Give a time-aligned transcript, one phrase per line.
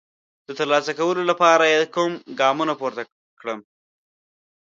[0.47, 3.03] د ترلاسه کولو لپاره یې کوم ګامونه پورته
[3.39, 3.59] کړم؟